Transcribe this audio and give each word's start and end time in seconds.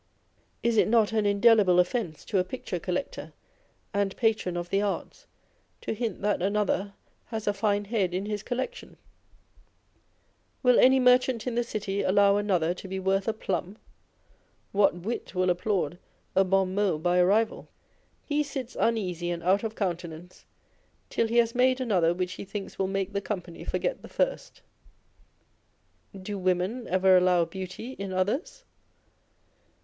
Is 0.63 0.77
it 0.77 0.87
not 0.87 1.11
an 1.13 1.27
indelible 1.27 1.79
offence 1.79 2.25
to 2.25 2.39
a 2.39 2.43
picture 2.43 2.79
collector 2.79 3.33
and 3.93 4.17
patron 4.17 4.57
of 4.57 4.71
the 4.71 4.81
arts, 4.81 5.27
to 5.81 5.93
hint 5.93 6.21
that 6.23 6.41
another 6.41 6.95
has 7.25 7.45
a 7.45 7.53
fine 7.53 7.85
head 7.85 8.11
in 8.11 8.25
his 8.25 8.41
collection? 8.41 8.97
Will 10.63 10.79
any 10.79 10.99
merchant 10.99 11.45
in 11.45 11.53
the 11.53 11.63
city 11.63 12.01
allow 12.01 12.37
another 12.37 12.73
to 12.73 12.87
be 12.87 12.99
worth 12.99 13.27
a 13.27 13.33
plum? 13.33 13.77
What 14.71 14.95
wit 14.95 15.35
will 15.35 15.51
applaud 15.51 15.99
a 16.35 16.43
bon 16.43 16.73
mot 16.73 16.97
by 17.03 17.17
a 17.19 17.25
rival? 17.27 17.67
He 18.25 18.41
sits 18.41 18.75
uneasy 18.79 19.29
and 19.29 19.43
out 19.43 19.61
of 19.63 19.75
coun 19.75 19.97
tenance 19.97 20.45
till 21.11 21.27
he 21.27 21.37
has 21.37 21.53
made 21.53 21.79
another 21.79 22.11
which 22.11 22.31
he 22.33 22.43
thinks 22.43 22.79
will 22.79 22.87
make 22.87 23.13
the 23.13 23.21
company 23.21 23.63
forget 23.63 24.01
the 24.01 24.09
first. 24.09 24.63
Do 26.19 26.39
women 26.39 26.87
ever 26.87 27.15
allow 27.15 27.45
beauty 27.45 27.91
in 27.99 28.11
others 28.11 28.63